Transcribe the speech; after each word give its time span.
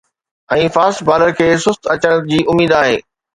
۽ 0.53 0.63
fast 0.77 0.99
balls 1.09 1.31
کي 1.41 1.47
سست 1.65 1.83
اچڻ 1.97 2.13
جي 2.33 2.39
اميد 2.55 2.71
آهي 2.81 2.97